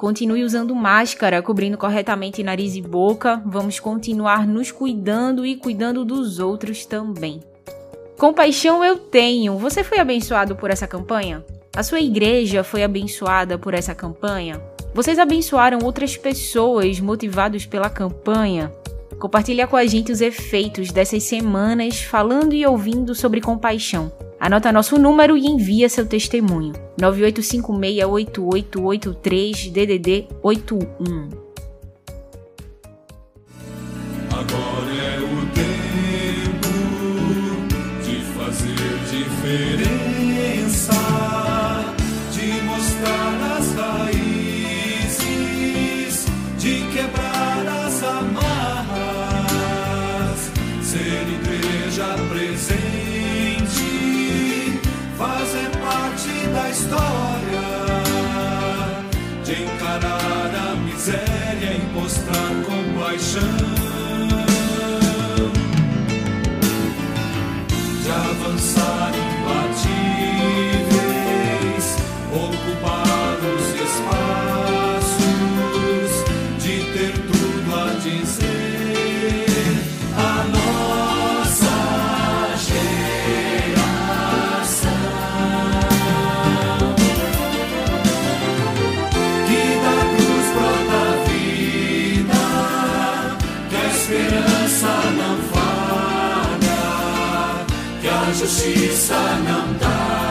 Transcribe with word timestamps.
Continue 0.00 0.44
usando 0.44 0.74
máscara, 0.74 1.42
cobrindo 1.42 1.76
corretamente 1.76 2.42
nariz 2.42 2.74
e 2.74 2.80
boca. 2.80 3.42
Vamos 3.44 3.78
continuar 3.78 4.46
nos 4.46 4.72
cuidando 4.72 5.44
e 5.44 5.56
cuidando 5.56 6.06
dos 6.06 6.38
outros 6.38 6.86
também. 6.86 7.40
Compaixão 8.18 8.82
eu 8.82 8.96
tenho. 8.96 9.58
Você 9.58 9.84
foi 9.84 9.98
abençoado 9.98 10.56
por 10.56 10.70
essa 10.70 10.86
campanha? 10.86 11.44
A 11.76 11.82
sua 11.82 12.00
igreja 12.00 12.64
foi 12.64 12.82
abençoada 12.82 13.58
por 13.58 13.74
essa 13.74 13.94
campanha? 13.94 14.58
Vocês 14.94 15.18
abençoaram 15.18 15.80
outras 15.84 16.16
pessoas 16.16 16.98
motivados 16.98 17.66
pela 17.66 17.90
campanha? 17.90 18.72
Compartilha 19.18 19.66
com 19.66 19.76
a 19.76 19.84
gente 19.84 20.10
os 20.10 20.22
efeitos 20.22 20.90
dessas 20.90 21.24
semanas 21.24 22.00
falando 22.00 22.54
e 22.54 22.64
ouvindo 22.64 23.14
sobre 23.14 23.42
compaixão. 23.42 24.10
Anota 24.40 24.72
nosso 24.72 24.96
número 24.96 25.36
e 25.36 25.46
envia 25.46 25.86
seu 25.86 26.06
testemunho. 26.06 26.72
98568883 26.98 29.70
DDD 29.70 30.26
81. 30.42 31.28
Agora 34.30 34.94
é 34.96 35.20
o 35.20 35.46
tempo 35.52 36.72
de 38.02 38.22
fazer 38.32 38.98
diferença, 39.10 40.94
história, 56.90 57.68
de 59.44 59.62
encarar 59.62 60.50
a 60.54 60.74
miséria 60.76 61.76
e 61.76 61.82
mostrar 61.94 62.50
compaixão, 62.66 63.69
justiça 98.34 99.14
não 99.44 99.74
tarda, 99.74 100.29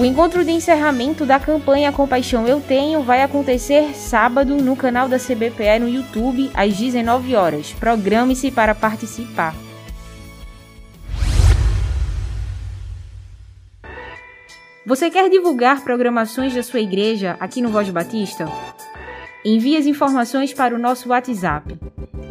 O 0.00 0.04
encontro 0.04 0.42
de 0.42 0.50
encerramento 0.50 1.26
da 1.26 1.38
campanha 1.38 1.92
Compaixão 1.92 2.48
Eu 2.48 2.58
Tenho 2.58 3.02
vai 3.02 3.22
acontecer 3.22 3.94
sábado 3.94 4.56
no 4.56 4.74
canal 4.74 5.10
da 5.10 5.18
CBPE 5.18 5.78
no 5.78 5.90
YouTube 5.90 6.50
às 6.54 6.74
19 6.74 7.36
horas. 7.36 7.74
Programe-se 7.74 8.50
para 8.50 8.74
participar. 8.74 9.54
Você 14.86 15.10
quer 15.10 15.28
divulgar 15.28 15.84
programações 15.84 16.54
da 16.54 16.62
sua 16.62 16.80
igreja 16.80 17.36
aqui 17.38 17.60
no 17.60 17.68
Voz 17.68 17.90
Batista? 17.90 18.48
Envie 19.44 19.76
as 19.76 19.84
informações 19.84 20.54
para 20.54 20.74
o 20.74 20.78
nosso 20.78 21.10
WhatsApp 21.10 21.78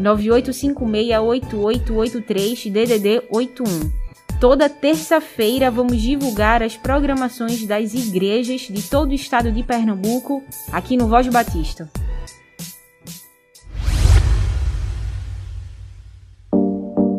98568883 0.02 2.72
DDD 2.72 3.22
81. 3.29 3.98
Toda 4.39 4.69
terça-feira 4.69 5.69
vamos 5.69 6.01
divulgar 6.01 6.63
as 6.63 6.77
programações 6.77 7.67
das 7.67 7.94
igrejas 7.94 8.61
de 8.61 8.89
todo 8.89 9.09
o 9.09 9.13
estado 9.13 9.51
de 9.51 9.61
Pernambuco 9.63 10.41
aqui 10.72 10.95
no 10.95 11.09
Voz 11.09 11.27
Batista. 11.27 11.89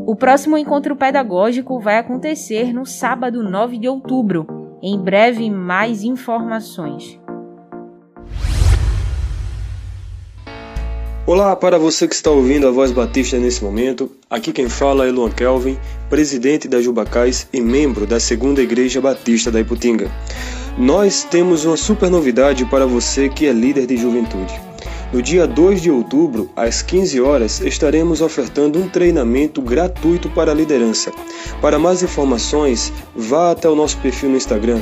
O 0.06 0.16
próximo 0.16 0.56
encontro 0.56 0.96
pedagógico 0.96 1.78
vai 1.78 1.98
acontecer 1.98 2.72
no 2.72 2.86
sábado 2.86 3.42
9 3.42 3.76
de 3.76 3.86
outubro. 3.86 4.78
Em 4.82 4.98
breve, 4.98 5.50
mais 5.50 6.02
informações. 6.02 7.19
Olá 11.30 11.54
para 11.54 11.78
você 11.78 12.08
que 12.08 12.14
está 12.16 12.28
ouvindo 12.28 12.66
a 12.66 12.72
Voz 12.72 12.90
Batista 12.90 13.38
nesse 13.38 13.62
momento. 13.62 14.10
Aqui 14.28 14.52
quem 14.52 14.68
fala 14.68 15.06
é 15.06 15.12
Luan 15.12 15.30
Kelvin, 15.30 15.78
presidente 16.08 16.66
da 16.66 16.82
Jubacais 16.82 17.46
e 17.52 17.60
membro 17.60 18.04
da 18.04 18.18
Segunda 18.18 18.60
Igreja 18.60 19.00
Batista 19.00 19.48
da 19.48 19.60
Iputinga. 19.60 20.10
Nós 20.76 21.22
temos 21.22 21.64
uma 21.64 21.76
super 21.76 22.10
novidade 22.10 22.64
para 22.64 22.84
você 22.84 23.28
que 23.28 23.46
é 23.46 23.52
líder 23.52 23.86
de 23.86 23.96
juventude. 23.96 24.69
No 25.12 25.20
dia 25.20 25.44
2 25.44 25.82
de 25.82 25.90
outubro, 25.90 26.48
às 26.54 26.82
15 26.82 27.20
horas, 27.20 27.60
estaremos 27.60 28.20
ofertando 28.20 28.78
um 28.78 28.88
treinamento 28.88 29.60
gratuito 29.60 30.30
para 30.30 30.52
a 30.52 30.54
liderança. 30.54 31.10
Para 31.60 31.80
mais 31.80 32.00
informações, 32.00 32.92
vá 33.14 33.50
até 33.50 33.68
o 33.68 33.74
nosso 33.74 33.98
perfil 33.98 34.30
no 34.30 34.36
Instagram, 34.36 34.80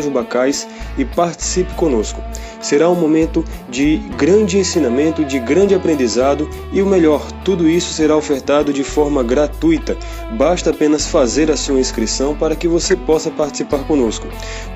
@jubacais 0.00 0.68
e 0.96 1.04
participe 1.04 1.74
conosco. 1.74 2.22
Será 2.60 2.88
um 2.88 2.94
momento 2.94 3.44
de 3.68 3.96
grande 4.16 4.56
ensinamento, 4.56 5.24
de 5.24 5.40
grande 5.40 5.74
aprendizado 5.74 6.48
e 6.72 6.80
o 6.80 6.86
melhor, 6.86 7.20
tudo 7.44 7.68
isso 7.68 7.92
será 7.92 8.16
ofertado 8.16 8.72
de 8.72 8.84
forma 8.84 9.22
gratuita. 9.22 9.96
Basta 10.38 10.70
apenas 10.70 11.08
fazer 11.08 11.50
a 11.50 11.56
sua 11.56 11.80
inscrição 11.80 12.36
para 12.36 12.54
que 12.54 12.68
você 12.68 12.94
possa 12.94 13.30
participar 13.30 13.84
conosco. 13.86 14.28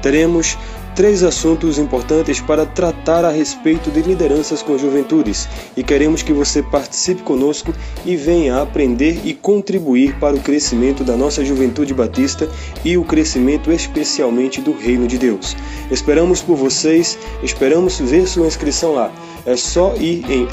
Teremos 0.03 0.59
três 0.95 1.23
assuntos 1.23 1.79
importantes 1.79 2.41
para 2.41 2.67
tratar 2.67 3.25
a 3.25 3.31
respeito 3.31 3.91
de 3.91 4.03
lideranças 4.03 4.63
com 4.63 4.79
juventudes 4.79 5.49
e 5.77 5.83
queremos 5.83 6.23
que 6.23 6.33
você 6.33 6.63
participe 6.63 7.23
conosco 7.23 7.73
e 8.05 8.17
venha 8.17 8.61
aprender 8.61 9.21
e 9.25 9.35
contribuir 9.35 10.19
para 10.19 10.37
o 10.37 10.41
crescimento 10.41 11.05
da 11.05 11.17
nossa 11.17 11.45
juventude 11.45 11.95
batista 11.95 12.49
e 12.85 12.97
o 12.97 13.05
crescimento 13.05 13.73
especialmente 13.73 14.61
do 14.61 14.73
reino 14.73 15.07
de 15.07 15.19
Deus. 15.19 15.57
Esperamos 15.91 16.43
por 16.43 16.57
vocês, 16.57 17.19
esperamos 17.43 17.99
ver 17.99 18.27
sua 18.27 18.47
inscrição 18.47 18.95
lá. 18.95 19.11
É 19.47 19.57
só 19.57 19.95
ir 19.97 20.25
em 20.31 20.47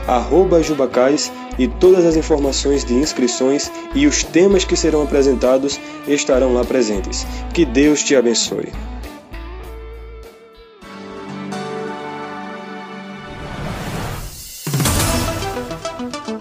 jubacais 0.64 1.32
e 1.60 1.68
todas 1.68 2.06
as 2.06 2.16
informações 2.16 2.86
de 2.86 2.94
inscrições 2.94 3.72
e 3.94 4.08
os 4.08 4.24
temas 4.24 4.64
que 4.64 4.76
serão 4.76 5.04
apresentados 5.04 5.80
estarão 6.08 6.54
lá 6.54 6.64
presentes. 6.64 7.26
Que 7.54 7.66
Deus 7.66 8.04
te 8.04 8.16
abençoe. 8.16 8.97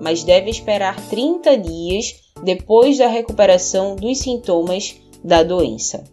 mas 0.00 0.24
deve 0.24 0.50
esperar 0.50 0.96
30 1.08 1.56
dias 1.58 2.14
depois 2.42 2.98
da 2.98 3.06
recuperação 3.06 3.96
dos 3.96 4.18
sintomas 4.18 4.96
da 5.22 5.42
doença. 5.42 6.04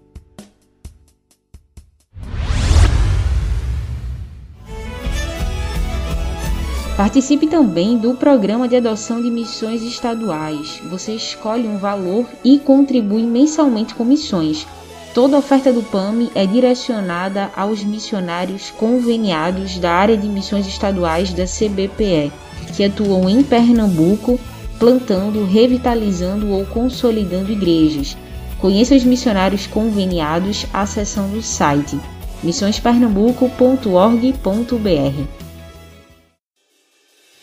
Participe 7.02 7.48
também 7.48 7.98
do 7.98 8.14
programa 8.14 8.68
de 8.68 8.76
adoção 8.76 9.22
de 9.22 9.32
missões 9.32 9.82
estaduais. 9.82 10.80
Você 10.90 11.14
escolhe 11.14 11.68
um 11.68 11.80
valor 11.80 12.28
e 12.44 12.60
contribui 12.60 13.24
mensalmente 13.24 13.96
com 13.96 14.06
missões. 14.06 14.68
Toda 15.14 15.38
oferta 15.38 15.74
do 15.74 15.82
PAMI 15.82 16.32
é 16.36 16.46
direcionada 16.46 17.50
aos 17.56 17.84
missionários 17.84 18.70
conveniados 18.70 19.80
da 19.80 19.92
área 19.92 20.16
de 20.16 20.28
missões 20.28 20.68
estaduais 20.68 21.34
da 21.34 21.46
CBPE, 21.46 22.32
que 22.76 22.84
atuam 22.84 23.30
em 23.30 23.44
Pernambuco, 23.44 24.40
plantando, 24.80 25.46
revitalizando 25.46 26.50
ou 26.50 26.66
consolidando 26.66 27.52
igrejas. 27.52 28.18
Conheça 28.60 28.96
os 28.96 29.04
missionários 29.04 29.68
conveniados 29.68 30.66
acessando 30.74 31.38
o 31.38 31.42
site 31.42 32.00
missõespernambuco.org.br. 32.44 35.28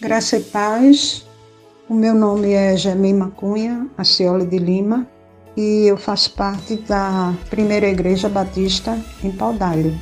Graça 0.00 0.36
e 0.36 0.40
paz. 0.40 1.24
O 1.88 1.94
meu 1.94 2.14
nome 2.14 2.52
é 2.52 2.76
Gemima 2.76 3.30
Cunha, 3.30 3.86
Acioli 3.96 4.46
de 4.46 4.58
Lima 4.58 5.08
e 5.58 5.86
eu 5.86 5.96
faço 5.96 6.30
parte 6.34 6.76
da 6.76 7.34
Primeira 7.50 7.88
Igreja 7.88 8.28
Batista 8.28 8.96
em 9.24 9.32
Paudalho, 9.32 9.92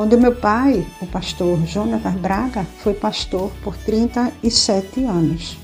onde 0.00 0.16
meu 0.16 0.34
pai, 0.34 0.86
o 1.02 1.06
pastor 1.06 1.58
Jonatas 1.66 2.14
Braga, 2.14 2.66
foi 2.78 2.94
pastor 2.94 3.52
por 3.62 3.76
37 3.76 5.04
anos. 5.04 5.58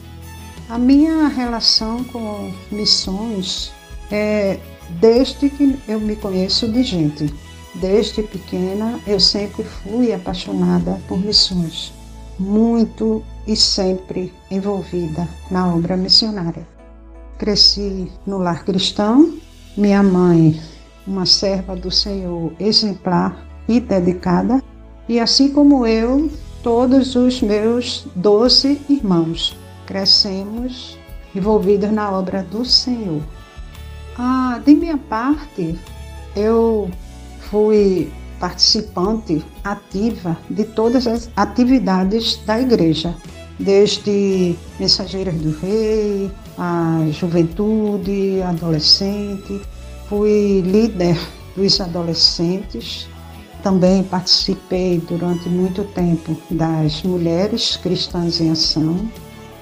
A 0.69 0.79
minha 0.79 1.27
relação 1.29 2.05
com 2.05 2.53
missões 2.71 3.73
é 4.13 4.59
desde 5.01 5.49
que 5.49 5.79
eu 5.89 5.99
me 5.99 6.17
conheço 6.17 6.71
de 6.71 6.83
gente. 6.83 7.33
Desde 7.77 8.23
pequena 8.23 9.01
eu 9.07 9.19
sempre 9.19 9.65
fui 9.65 10.13
apaixonada 10.13 11.01
por 11.09 11.19
missões, 11.19 11.91
muito 12.39 13.25
e 13.47 13.57
sempre 13.57 14.35
envolvida 14.51 15.27
na 15.51 15.75
obra 15.75 15.97
missionária. 15.97 16.69
Cresci 17.39 18.13
no 18.27 18.37
lar 18.37 18.67
cristão, 18.67 19.39
minha 19.75 20.03
mãe, 20.03 20.61
uma 21.07 21.25
serva 21.25 21.75
do 21.75 21.91
Senhor 21.91 22.53
exemplar 22.61 23.46
e 23.69 23.81
dedicada, 23.81 24.63
e 25.09 25.21
assim 25.21 25.53
como 25.53 25.87
eu, 25.87 26.31
todos 26.63 27.15
os 27.15 27.41
meus 27.43 28.07
doze 28.15 28.81
irmãos 28.89 29.57
crescemos 29.87 30.99
envolvidos 31.35 31.93
na 31.93 32.11
obra 32.11 32.43
do 32.43 32.65
Senhor. 32.65 33.23
Ah, 34.19 34.61
de 34.65 34.75
minha 34.75 34.97
parte, 34.97 35.79
eu 36.35 36.91
fui 37.51 38.11
participante 38.41 39.45
ativa 39.63 40.37
de 40.51 40.65
todas 40.65 41.07
as 41.07 41.31
atividades 41.37 42.37
da 42.45 42.61
igreja, 42.61 43.15
desde 43.59 44.57
Mensageiras 44.79 45.35
do 45.35 45.51
Rei, 45.61 46.31
a 46.59 47.07
juventude, 47.13 48.43
adolescente. 48.43 49.61
Fui 50.09 50.61
líder 50.61 51.19
dos 51.57 51.81
adolescentes. 51.81 53.09
Também 53.67 54.05
participei 54.05 55.01
durante 55.09 55.49
muito 55.49 55.83
tempo 55.83 56.37
das 56.49 57.03
Mulheres 57.03 57.77
Cristãs 57.77 58.41
em 58.41 58.53
Ação. 58.53 59.11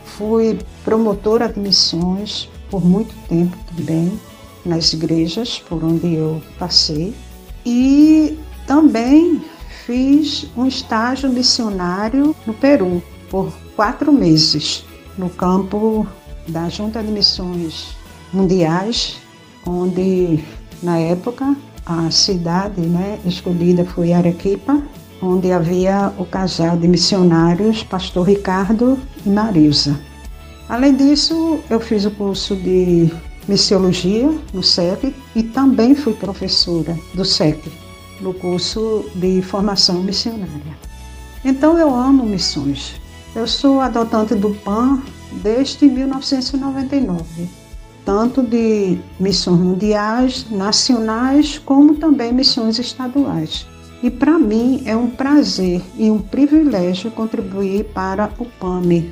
Fui 0.05 0.59
promotora 0.85 1.49
de 1.49 1.59
missões 1.59 2.47
por 2.71 2.85
muito 2.85 3.15
tempo 3.31 3.57
também 3.75 4.21
nas 4.63 4.93
igrejas 4.93 5.59
por 5.59 5.83
onde 5.83 6.17
eu 6.17 6.43
passei. 6.59 7.15
E 7.65 8.39
também 8.67 9.43
fiz 9.87 10.51
um 10.55 10.67
estágio 10.67 11.31
missionário 11.31 12.37
no 12.47 12.53
Peru 12.53 13.03
por 13.31 13.51
quatro 13.75 14.13
meses, 14.13 14.85
no 15.17 15.31
campo 15.31 16.07
da 16.47 16.69
Junta 16.69 17.03
de 17.03 17.11
Missões 17.11 17.97
Mundiais, 18.35 19.17
onde 19.67 20.45
na 20.83 20.99
época 20.99 21.57
a 21.87 22.11
cidade 22.11 22.81
né, 22.81 23.19
escolhida 23.25 23.85
foi 23.85 24.13
Arequipa, 24.13 24.83
onde 25.21 25.53
havia 25.53 26.13
o 26.19 26.25
casal 26.25 26.77
de 26.77 26.89
missionários, 26.89 27.83
pastor 27.83 28.29
Ricardo 28.29 28.99
e 29.25 29.29
Marisa. 29.29 29.99
Além 30.69 30.95
disso, 30.97 31.61
eu 31.69 31.79
fiz 31.81 32.05
o 32.05 32.11
curso 32.11 32.57
de 32.57 33.11
missiologia 33.47 34.33
no 34.53 34.63
SEC 34.63 35.15
e 35.35 35.43
também 35.43 35.95
fui 35.95 36.15
professora 36.15 36.99
do 37.15 37.25
SEC, 37.25 37.61
no 38.21 38.33
curso 38.33 39.05
de 39.15 39.43
formação 39.43 40.03
missionária. 40.03 40.79
Então 41.45 41.79
eu 41.79 41.95
amo 41.95 42.25
missões. 42.25 42.95
Eu 43.37 43.47
sou 43.47 43.81
adotante 43.81 44.35
do 44.35 44.55
PAN 44.55 45.03
desde 45.43 45.87
1999, 45.87 47.49
tanto 48.05 48.43
de 48.43 48.99
missões 49.19 49.61
mundiais, 49.61 50.47
nacionais, 50.51 51.59
como 51.59 51.95
também 51.97 52.33
missões 52.33 52.79
estaduais. 52.79 53.67
E 54.03 54.11
para 54.11 54.39
mim 54.39 54.83
é 54.85 54.95
um 54.95 55.09
prazer 55.09 55.81
e 55.97 56.11
um 56.11 56.19
privilégio 56.19 57.11
contribuir 57.11 57.85
para 57.95 58.31
o 58.39 58.45
PAMI, 58.45 59.11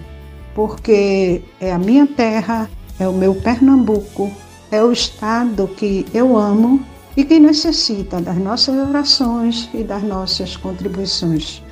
porque 0.54 1.42
é 1.58 1.72
a 1.72 1.78
minha 1.78 2.06
terra, 2.06 2.68
é 2.98 3.08
o 3.08 3.12
meu 3.14 3.34
Pernambuco, 3.34 4.30
é 4.70 4.82
o 4.82 4.92
estado 4.92 5.66
que 5.68 6.04
eu 6.12 6.36
amo 6.36 6.84
e 7.16 7.24
que 7.24 7.38
necessita 7.40 8.20
das 8.20 8.36
nossas 8.36 8.76
orações 8.88 9.68
e 9.72 9.82
das 9.82 10.02
nossas 10.02 10.56
contribuições. 10.56 11.62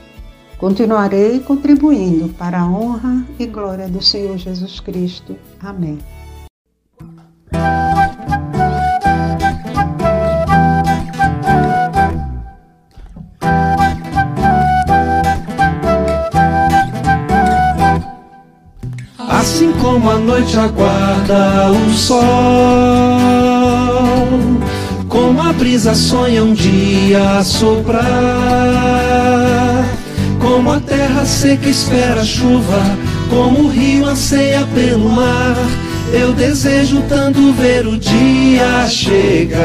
Continuarei 0.58 1.40
contribuindo 1.40 2.28
para 2.34 2.60
a 2.60 2.66
honra 2.66 3.24
e 3.38 3.46
glória 3.46 3.88
do 3.88 4.02
Senhor 4.02 4.36
Jesus 4.36 4.78
Cristo. 4.80 5.36
Amém. 5.58 5.98
Assim 20.00 20.00
como 20.00 20.10
a 20.10 20.18
noite 20.18 20.58
aguarda 20.58 21.70
o 21.70 21.92
sol, 21.92 22.22
como 25.08 25.42
a 25.42 25.52
brisa 25.52 25.94
sonha 25.94 26.42
um 26.42 26.54
dia 26.54 27.44
soprar. 27.44 28.00
Como 30.40 30.72
a 30.72 30.80
terra 30.80 31.26
seca 31.26 31.68
espera 31.68 32.22
a 32.22 32.24
chuva, 32.24 32.80
como 33.28 33.64
o 33.64 33.68
rio 33.68 34.06
anseia 34.06 34.66
pelo 34.74 35.10
mar, 35.10 35.54
eu 36.12 36.32
desejo 36.32 37.02
tanto 37.08 37.52
ver 37.52 37.86
o 37.86 37.98
dia 37.98 38.88
chegar. 38.88 39.60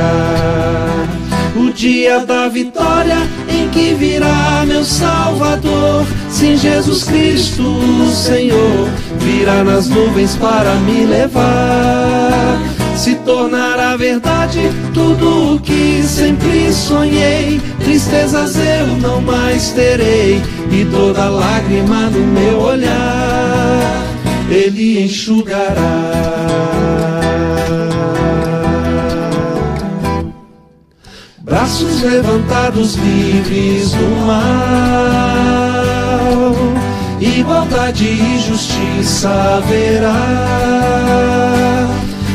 O 1.56 1.72
dia 1.72 2.20
da 2.26 2.48
vitória 2.50 3.18
em 3.50 3.70
que 3.70 3.94
virá 3.94 4.64
meu 4.68 4.84
Salvador. 4.84 6.06
Sim, 6.30 6.58
Jesus 6.58 7.04
Cristo, 7.04 7.64
Senhor, 8.12 8.90
virá 9.20 9.64
nas 9.64 9.88
nuvens 9.88 10.36
para 10.36 10.76
me 10.76 11.06
levar 11.06 12.76
se 12.96 13.14
tornará 13.16 13.98
verdade 13.98 14.62
tudo 14.94 15.56
o 15.56 15.60
que 15.60 16.02
sempre 16.04 16.72
sonhei. 16.74 17.62
Tristezas 17.80 18.56
eu 18.56 18.88
não 18.98 19.22
mais 19.22 19.72
terei, 19.72 20.42
e 20.72 20.86
toda 20.86 21.30
lágrima 21.30 22.10
no 22.10 22.26
meu 22.26 22.60
olhar 22.62 24.04
ele 24.50 25.04
enxugará. 25.04 25.76
Braços 31.66 32.02
levantados 32.04 32.94
livres 32.94 33.92
do 33.94 34.08
mal. 34.28 34.46
Igualdade 37.20 38.06
e 38.06 38.40
justiça 38.48 39.30
haverá. 39.58 40.14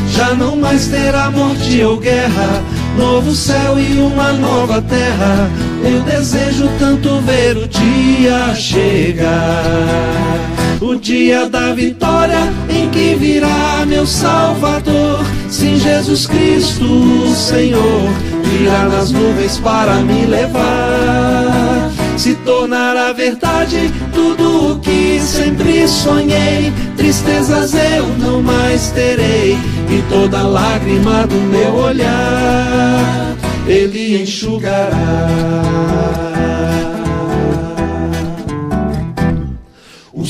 Já 0.09 0.33
não 0.33 0.57
mais 0.57 0.87
terá 0.87 1.31
morte 1.31 1.81
ou 1.81 1.95
guerra, 1.97 2.61
novo 2.97 3.33
céu 3.33 3.79
e 3.79 4.01
uma 4.01 4.33
nova 4.33 4.81
terra. 4.81 5.49
Eu 5.81 6.01
desejo 6.01 6.69
tanto 6.77 7.21
ver 7.21 7.55
o 7.55 7.65
dia 7.69 8.53
chegar. 8.53 10.50
O 10.81 10.95
dia 10.95 11.47
da 11.47 11.73
vitória 11.75 12.39
em 12.67 12.89
que 12.89 13.13
virá 13.13 13.85
meu 13.85 14.03
Salvador. 14.03 15.19
Sim, 15.47 15.77
Jesus 15.77 16.25
Cristo, 16.25 17.27
Senhor, 17.35 18.09
virá 18.43 18.85
nas 18.85 19.11
nuvens 19.11 19.59
para 19.59 19.97
me 19.97 20.25
levar. 20.25 21.91
Se 22.17 22.33
tornará 22.33 23.13
verdade 23.13 23.93
tudo 24.11 24.71
o 24.71 24.79
que 24.79 25.19
sempre 25.19 25.87
sonhei. 25.87 26.73
Tristezas 26.97 27.75
eu 27.75 28.07
não 28.17 28.41
mais 28.41 28.89
terei, 28.89 29.53
e 29.53 30.03
toda 30.09 30.41
lágrima 30.41 31.27
do 31.27 31.35
meu 31.35 31.75
olhar 31.75 33.35
ele 33.67 34.23
enxugará. 34.23 34.91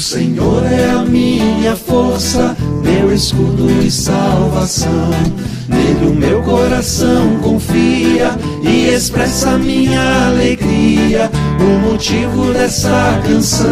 Senhor 0.02 0.66
é 0.66 0.90
a 0.90 1.06
minha 1.06 1.76
força, 1.76 2.58
meu 2.82 3.14
escudo 3.14 3.70
e 3.70 3.92
salvação. 3.92 5.12
Nele 5.68 6.08
o 6.08 6.16
meu 6.16 6.42
coração 6.42 7.38
confia 7.38 8.32
e 8.64 8.90
expressa 8.90 9.60
minha 9.60 10.28
alegria. 10.28 11.30
O 11.60 11.92
motivo 11.92 12.52
dessa 12.52 13.22
canção 13.28 13.70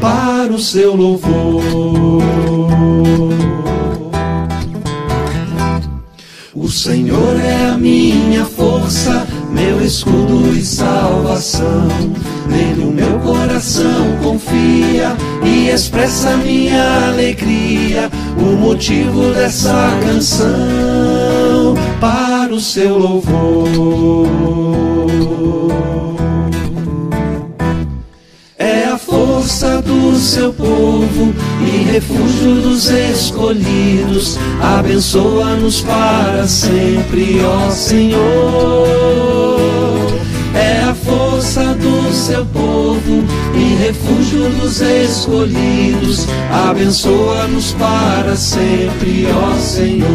para 0.00 0.52
o 0.52 0.60
seu 0.60 0.94
louvor. 0.94 1.62
O 6.54 6.68
Senhor 6.68 7.36
é 7.40 7.70
a 7.70 7.76
minha 7.76 8.44
força, 8.44 9.26
meu 9.50 9.84
escudo 9.84 10.56
e 10.56 10.64
salvação. 10.64 11.88
Nele 12.48 12.82
o 12.84 12.92
meu 12.92 13.18
coração 13.18 13.47
confia 14.22 15.16
e 15.44 15.68
expressa 15.68 16.36
minha 16.36 17.08
alegria. 17.08 18.08
O 18.36 18.56
motivo 18.56 19.32
dessa 19.34 19.90
canção 20.00 21.74
para 22.00 22.54
o 22.54 22.60
seu 22.60 22.96
louvor. 22.96 24.28
É 28.56 28.84
a 28.84 28.96
força 28.96 29.82
do 29.82 30.16
seu 30.16 30.52
povo 30.52 31.34
e 31.60 31.82
refúgio 31.82 32.60
dos 32.62 32.88
escolhidos. 32.88 34.38
Abençoa-nos 34.62 35.80
para 35.80 36.46
sempre, 36.46 37.40
ó 37.44 37.70
Senhor 37.70 39.37
do 42.08 42.14
seu 42.14 42.44
povo 42.46 43.22
e 43.54 43.74
refúgio 43.76 44.48
dos 44.60 44.80
escolhidos. 44.80 46.26
Abençoa-nos 46.68 47.72
para 47.72 48.34
sempre, 48.34 49.26
ó 49.30 49.54
Senhor. 49.58 50.08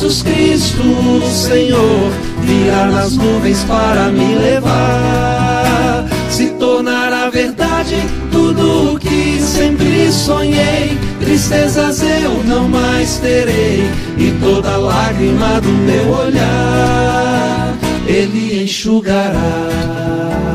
Jesus 0.00 0.22
Cristo, 0.22 0.82
Senhor, 1.30 2.10
virá 2.40 2.86
nas 2.86 3.18
nuvens 3.18 3.62
para 3.64 4.08
me 4.08 4.34
levar. 4.34 6.08
Se 6.30 6.48
tornará 6.52 7.28
verdade 7.28 7.96
tudo 8.32 8.94
o 8.94 8.98
que 8.98 9.38
sempre 9.42 10.10
sonhei. 10.10 10.98
Tristezas 11.20 12.02
eu 12.02 12.42
não 12.44 12.66
mais 12.66 13.18
terei, 13.18 13.90
e 14.16 14.34
toda 14.40 14.74
lágrima 14.78 15.60
do 15.60 15.68
meu 15.68 16.08
olhar 16.16 17.74
Ele 18.06 18.62
enxugará. 18.62 20.49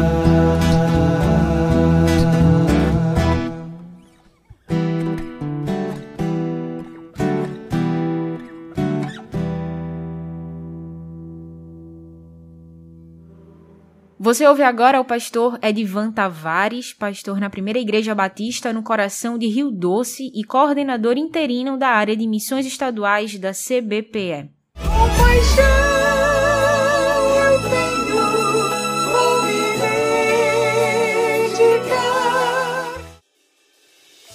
Você 14.25 14.44
ouve 14.48 14.63
agora 14.63 15.00
o 15.00 15.05
pastor 15.05 15.60
Edvan 15.62 16.12
Tavares, 16.12 16.91
pastor 16.91 17.39
na 17.39 17.48
Primeira 17.48 17.77
Igreja 17.77 18.15
Batista 18.15 18.74
no 18.74 18.82
coração 18.82 19.38
de 19.38 19.46
Rio 19.46 19.70
Doce 19.70 20.32
e 20.34 20.44
coordenador 20.44 21.15
interino 21.15 21.77
da 21.77 21.89
área 21.89 22.17
de 22.17 22.25
missões 22.25 22.65
estaduais 22.65 23.38
da 23.38 23.51
CBPE. 23.51 24.50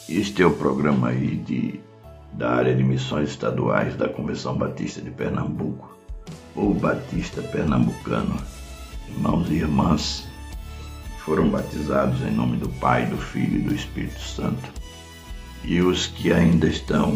Este 0.09 0.41
é 0.41 0.47
o 0.47 0.53
programa 0.53 1.09
aí 1.09 1.35
de, 1.35 1.81
da 2.35 2.51
área 2.53 2.77
de 2.77 2.85
missões 2.85 3.31
estaduais 3.31 3.97
da 3.97 4.09
Convenção 4.09 4.57
Batista 4.57 5.01
de 5.01 5.11
Pernambuco, 5.11 5.99
ou 6.55 6.73
Batista 6.75 7.43
Pernambucano 7.43 8.37
irmãos 9.11 9.51
e 9.51 9.55
irmãs 9.55 10.29
foram 11.25 11.49
batizados 11.49 12.21
em 12.23 12.31
nome 12.31 12.57
do 12.57 12.69
Pai, 12.69 13.07
do 13.07 13.17
Filho 13.17 13.59
e 13.59 13.63
do 13.63 13.75
Espírito 13.75 14.21
Santo, 14.21 14.71
e 15.63 15.81
os 15.81 16.07
que 16.07 16.33
ainda 16.33 16.67
estão 16.67 17.15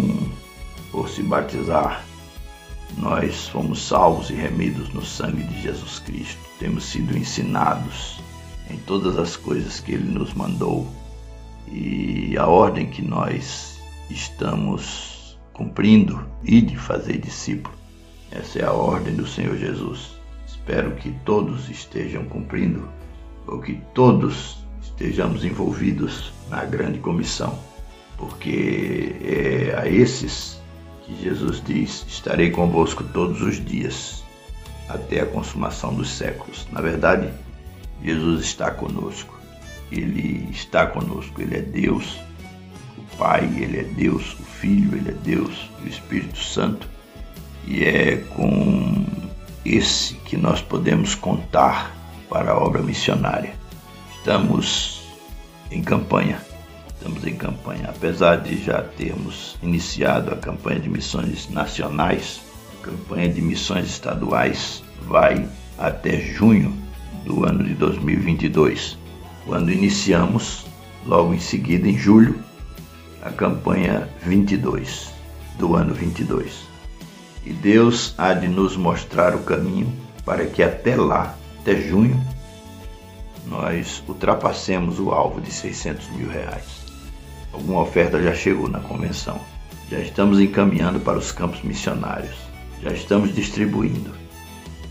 por 0.90 1.08
se 1.08 1.22
batizar, 1.22 2.04
nós 2.98 3.48
fomos 3.48 3.82
salvos 3.82 4.30
e 4.30 4.34
remidos 4.34 4.92
no 4.92 5.04
sangue 5.04 5.42
de 5.42 5.62
Jesus 5.62 5.98
Cristo. 5.98 6.40
Temos 6.60 6.84
sido 6.84 7.16
ensinados 7.16 8.20
em 8.70 8.76
todas 8.78 9.18
as 9.18 9.36
coisas 9.36 9.80
que 9.80 9.92
Ele 9.92 10.08
nos 10.08 10.32
mandou 10.34 10.86
e 11.66 12.36
a 12.38 12.46
ordem 12.46 12.86
que 12.86 13.02
nós 13.02 13.80
estamos 14.10 15.36
cumprindo 15.52 16.24
e 16.44 16.60
de 16.60 16.76
fazer 16.76 17.18
discípulo. 17.18 17.74
Essa 18.30 18.60
é 18.60 18.64
a 18.64 18.72
ordem 18.72 19.16
do 19.16 19.26
Senhor 19.26 19.56
Jesus. 19.56 20.23
Espero 20.66 20.92
que 20.92 21.12
todos 21.26 21.68
estejam 21.68 22.24
cumprindo, 22.24 22.88
ou 23.46 23.60
que 23.60 23.78
todos 23.92 24.64
estejamos 24.80 25.44
envolvidos 25.44 26.32
na 26.48 26.64
grande 26.64 27.00
comissão, 27.00 27.58
porque 28.16 29.14
é 29.22 29.78
a 29.78 29.86
esses 29.86 30.58
que 31.04 31.22
Jesus 31.22 31.62
diz: 31.62 32.06
Estarei 32.08 32.50
convosco 32.50 33.04
todos 33.04 33.42
os 33.42 33.62
dias, 33.62 34.24
até 34.88 35.20
a 35.20 35.26
consumação 35.26 35.92
dos 35.92 36.08
séculos. 36.08 36.66
Na 36.72 36.80
verdade, 36.80 37.30
Jesus 38.02 38.46
está 38.46 38.70
conosco, 38.70 39.38
Ele 39.92 40.48
está 40.50 40.86
conosco, 40.86 41.42
Ele 41.42 41.56
é 41.58 41.60
Deus, 41.60 42.18
o 42.96 43.16
Pai, 43.18 43.44
Ele 43.44 43.80
é 43.80 43.84
Deus, 43.84 44.32
o 44.32 44.42
Filho, 44.42 44.96
Ele 44.96 45.10
é 45.10 45.14
Deus, 45.22 45.70
o 45.84 45.86
Espírito 45.86 46.38
Santo, 46.38 46.88
e 47.66 47.84
é 47.84 48.16
com 48.16 49.23
esse 49.64 50.14
que 50.14 50.36
nós 50.36 50.60
podemos 50.60 51.14
contar 51.14 51.94
para 52.28 52.52
a 52.52 52.58
obra 52.58 52.82
missionária. 52.82 53.54
Estamos 54.18 55.02
em 55.70 55.82
campanha, 55.82 56.40
estamos 56.88 57.26
em 57.26 57.34
campanha. 57.34 57.88
Apesar 57.88 58.36
de 58.36 58.62
já 58.62 58.82
termos 58.82 59.56
iniciado 59.62 60.32
a 60.32 60.36
campanha 60.36 60.80
de 60.80 60.88
missões 60.88 61.48
nacionais, 61.48 62.40
a 62.78 62.84
campanha 62.84 63.28
de 63.28 63.40
missões 63.40 63.86
estaduais 63.86 64.82
vai 65.02 65.48
até 65.78 66.20
junho 66.20 66.74
do 67.24 67.44
ano 67.44 67.64
de 67.64 67.74
2022, 67.74 68.98
quando 69.46 69.70
iniciamos, 69.70 70.66
logo 71.06 71.32
em 71.32 71.40
seguida, 71.40 71.88
em 71.88 71.96
julho, 71.96 72.38
a 73.22 73.30
campanha 73.30 74.08
22 74.22 75.10
do 75.58 75.74
ano 75.74 75.94
22. 75.94 76.73
E 77.44 77.52
Deus 77.52 78.14
há 78.16 78.32
de 78.32 78.48
nos 78.48 78.76
mostrar 78.76 79.34
o 79.34 79.40
caminho 79.40 79.92
para 80.24 80.46
que 80.46 80.62
até 80.62 80.96
lá, 80.96 81.36
até 81.60 81.76
junho, 81.76 82.18
nós 83.46 84.02
ultrapassemos 84.08 84.98
o 84.98 85.10
alvo 85.10 85.40
de 85.40 85.52
600 85.52 86.08
mil 86.10 86.28
reais. 86.28 86.84
Alguma 87.52 87.82
oferta 87.82 88.20
já 88.22 88.34
chegou 88.34 88.68
na 88.68 88.80
convenção. 88.80 89.38
Já 89.90 89.98
estamos 89.98 90.40
encaminhando 90.40 90.98
para 90.98 91.18
os 91.18 91.30
campos 91.30 91.62
missionários. 91.62 92.34
Já 92.82 92.90
estamos 92.90 93.34
distribuindo. 93.34 94.10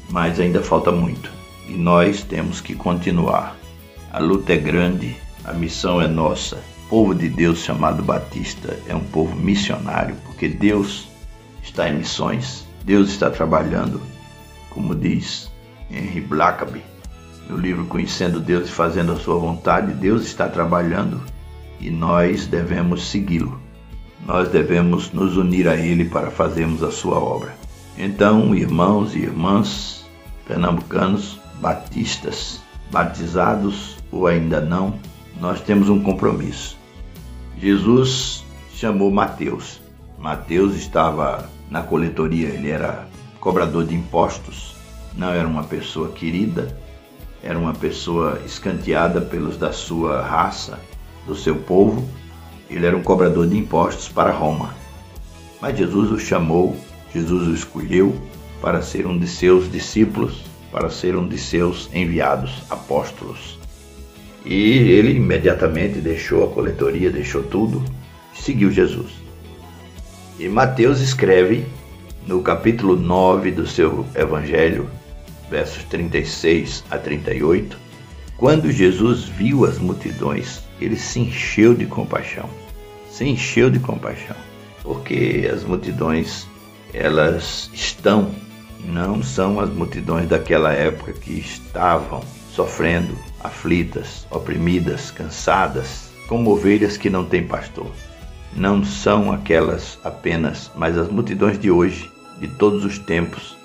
Mas 0.09 0.39
ainda 0.39 0.61
falta 0.61 0.91
muito. 0.91 1.31
E 1.67 1.73
nós 1.73 2.23
temos 2.23 2.61
que 2.61 2.75
continuar. 2.75 3.57
A 4.11 4.19
luta 4.19 4.53
é 4.53 4.57
grande, 4.57 5.15
a 5.43 5.51
missão 5.53 5.99
é 5.99 6.07
nossa. 6.07 6.57
O 6.85 6.89
povo 6.89 7.15
de 7.15 7.27
Deus 7.27 7.59
chamado 7.59 8.03
Batista 8.03 8.77
é 8.87 8.93
um 8.93 9.03
povo 9.03 9.35
missionário, 9.35 10.15
porque 10.25 10.47
Deus 10.47 11.07
está 11.63 11.89
em 11.89 11.97
missões. 11.97 12.67
Deus 12.83 13.09
está 13.09 13.29
trabalhando, 13.31 14.01
como 14.69 14.93
diz 14.93 15.49
Henry 15.89 16.21
Blackaby, 16.21 16.83
no 17.49 17.57
livro 17.57 17.85
Conhecendo 17.85 18.39
Deus 18.39 18.67
e 18.67 18.71
Fazendo 18.71 19.13
a 19.13 19.19
Sua 19.19 19.39
Vontade, 19.39 19.93
Deus 19.93 20.23
está 20.23 20.47
trabalhando 20.47 21.21
e 21.79 21.89
nós 21.89 22.45
devemos 22.45 23.09
segui-lo. 23.09 23.59
Nós 24.25 24.49
devemos 24.49 25.11
nos 25.11 25.35
unir 25.35 25.67
a 25.67 25.75
Ele 25.75 26.05
para 26.05 26.29
fazermos 26.29 26.83
a 26.83 26.91
Sua 26.91 27.17
obra. 27.17 27.55
Então, 27.97 28.53
irmãos 28.55 29.15
e 29.15 29.19
irmãs 29.19 30.05
pernambucanos, 30.47 31.39
batistas, 31.61 32.61
batizados 32.91 33.97
ou 34.11 34.27
ainda 34.27 34.59
não, 34.61 34.99
nós 35.39 35.61
temos 35.61 35.89
um 35.89 36.01
compromisso. 36.01 36.77
Jesus 37.57 38.43
chamou 38.73 39.11
Mateus. 39.11 39.81
Mateus 40.17 40.75
estava 40.75 41.49
na 41.73 41.81
coletoria, 41.81 42.49
ele 42.49 42.69
era 42.69 43.07
cobrador 43.39 43.83
de 43.83 43.95
impostos, 43.95 44.75
não 45.17 45.29
era 45.29 45.47
uma 45.47 45.63
pessoa 45.63 46.11
querida, 46.11 46.77
era 47.41 47.57
uma 47.57 47.73
pessoa 47.73 48.39
escanteada 48.45 49.19
pelos 49.19 49.57
da 49.57 49.73
sua 49.73 50.21
raça, 50.21 50.79
do 51.25 51.35
seu 51.35 51.55
povo. 51.55 52.07
Ele 52.69 52.85
era 52.85 52.95
um 52.95 53.01
cobrador 53.01 53.47
de 53.47 53.57
impostos 53.57 54.07
para 54.07 54.29
Roma. 54.29 54.75
Mas 55.59 55.75
Jesus 55.75 56.11
o 56.11 56.19
chamou, 56.19 56.77
Jesus 57.11 57.47
o 57.47 57.55
escolheu 57.55 58.15
para 58.61 58.83
ser 58.83 59.07
um 59.07 59.17
de 59.17 59.27
seus 59.27 59.71
discípulos, 59.71 60.43
para 60.71 60.91
ser 60.91 61.15
um 61.15 61.27
de 61.27 61.39
seus 61.39 61.89
enviados, 61.91 62.51
apóstolos. 62.69 63.57
E 64.45 64.77
ele 64.91 65.15
imediatamente 65.15 65.99
deixou 65.99 66.43
a 66.43 66.51
coletoria, 66.51 67.09
deixou 67.09 67.41
tudo 67.41 67.83
e 68.31 68.39
seguiu 68.39 68.69
Jesus. 68.69 69.22
E 70.39 70.49
Mateus 70.49 70.99
escreve 70.99 71.65
no 72.25 72.41
capítulo 72.41 72.95
9 72.95 73.51
do 73.51 73.67
seu 73.67 74.05
evangelho, 74.15 74.89
versos 75.49 75.83
36 75.83 76.83
a 76.89 76.97
38, 76.97 77.77
quando 78.35 78.71
Jesus 78.71 79.25
viu 79.25 79.63
as 79.63 79.77
multidões, 79.77 80.63
ele 80.81 80.95
se 80.95 81.19
encheu 81.19 81.75
de 81.75 81.85
compaixão. 81.85 82.49
Se 83.11 83.25
encheu 83.25 83.69
de 83.69 83.79
compaixão, 83.79 84.35
porque 84.81 85.49
as 85.53 85.63
multidões 85.63 86.47
elas 86.93 87.69
estão, 87.71 88.31
não 88.83 89.21
são 89.21 89.59
as 89.59 89.69
multidões 89.69 90.27
daquela 90.27 90.73
época 90.73 91.13
que 91.13 91.33
estavam 91.33 92.21
sofrendo, 92.51 93.15
aflitas, 93.39 94.25
oprimidas, 94.31 95.11
cansadas, 95.11 96.11
como 96.27 96.51
ovelhas 96.51 96.97
que 96.97 97.09
não 97.09 97.23
têm 97.23 97.43
pastor. 97.43 97.91
Não 98.55 98.83
são 98.83 99.31
aquelas 99.31 99.97
apenas, 100.03 100.69
mas 100.75 100.95
as 100.97 101.09
multidões 101.09 101.57
de 101.59 101.71
hoje, 101.71 102.11
de 102.39 102.47
todos 102.47 102.85
os 102.85 102.99
tempos, 102.99 103.57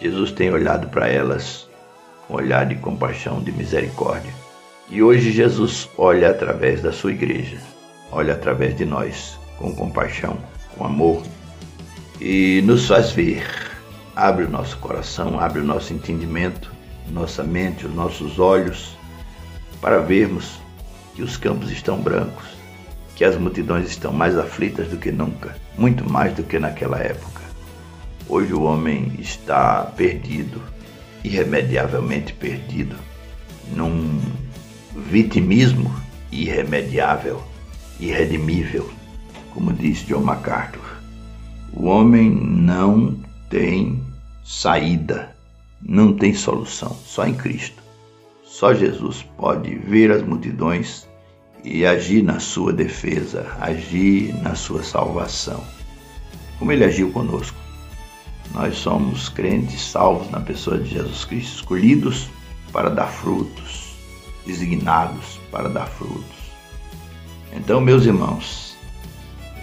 Jesus 0.00 0.32
tem 0.32 0.50
olhado 0.50 0.88
para 0.88 1.08
elas 1.08 1.66
com 2.26 2.34
olhar 2.34 2.66
de 2.66 2.74
compaixão, 2.76 3.42
de 3.42 3.50
misericórdia. 3.50 4.32
E 4.90 5.02
hoje 5.02 5.32
Jesus 5.32 5.88
olha 5.96 6.30
através 6.30 6.82
da 6.82 6.92
sua 6.92 7.12
igreja, 7.12 7.58
olha 8.12 8.34
através 8.34 8.76
de 8.76 8.84
nós, 8.84 9.38
com 9.56 9.74
compaixão, 9.74 10.36
com 10.76 10.84
amor, 10.84 11.22
e 12.20 12.62
nos 12.66 12.86
faz 12.86 13.10
ver. 13.10 13.46
Abre 14.14 14.44
o 14.44 14.50
nosso 14.50 14.76
coração, 14.76 15.40
abre 15.40 15.60
o 15.60 15.64
nosso 15.64 15.94
entendimento, 15.94 16.70
nossa 17.10 17.42
mente, 17.42 17.86
os 17.86 17.94
nossos 17.94 18.38
olhos, 18.38 18.96
para 19.80 20.00
vermos 20.00 20.60
que 21.14 21.22
os 21.22 21.36
campos 21.36 21.70
estão 21.70 21.96
brancos, 21.96 22.57
que 23.18 23.24
as 23.24 23.36
multidões 23.36 23.88
estão 23.90 24.12
mais 24.12 24.38
aflitas 24.38 24.86
do 24.86 24.96
que 24.96 25.10
nunca, 25.10 25.56
muito 25.76 26.08
mais 26.08 26.32
do 26.34 26.44
que 26.44 26.56
naquela 26.56 27.00
época. 27.00 27.42
Hoje 28.28 28.54
o 28.54 28.62
homem 28.62 29.12
está 29.18 29.82
perdido, 29.96 30.62
irremediavelmente 31.24 32.32
perdido, 32.32 32.94
num 33.74 34.20
vitimismo 34.94 35.92
irremediável, 36.30 37.42
irredimível, 37.98 38.88
como 39.52 39.72
diz 39.72 40.06
John 40.06 40.20
MacArthur. 40.20 41.00
O 41.72 41.86
homem 41.86 42.30
não 42.30 43.18
tem 43.50 44.00
saída, 44.44 45.34
não 45.82 46.12
tem 46.12 46.34
solução, 46.34 46.96
só 47.04 47.26
em 47.26 47.34
Cristo. 47.34 47.82
Só 48.44 48.72
Jesus 48.72 49.26
pode 49.36 49.74
ver 49.74 50.12
as 50.12 50.22
multidões 50.22 51.07
e 51.64 51.84
agir 51.84 52.22
na 52.22 52.40
sua 52.40 52.72
defesa, 52.72 53.46
agir 53.60 54.34
na 54.42 54.54
sua 54.54 54.82
salvação, 54.82 55.62
como 56.58 56.72
ele 56.72 56.84
agiu 56.84 57.10
conosco. 57.10 57.56
Nós 58.52 58.76
somos 58.76 59.28
crentes 59.28 59.80
salvos 59.80 60.30
na 60.30 60.40
pessoa 60.40 60.78
de 60.78 60.90
Jesus 60.90 61.24
Cristo, 61.24 61.56
escolhidos 61.56 62.28
para 62.72 62.88
dar 62.88 63.08
frutos, 63.08 63.94
designados 64.46 65.38
para 65.50 65.68
dar 65.68 65.86
frutos. 65.86 66.38
Então, 67.52 67.80
meus 67.80 68.06
irmãos, 68.06 68.76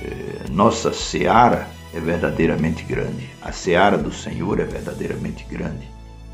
eh, 0.04 0.50
nossa 0.52 0.94
seara 0.94 1.68
é 1.94 2.00
verdadeiramente 2.00 2.84
grande. 2.84 3.30
A 3.42 3.52
seara 3.52 3.98
do 3.98 4.12
Senhor 4.12 4.60
é 4.60 4.66
verdadeiramente 4.66 5.46
grande. 5.46 5.90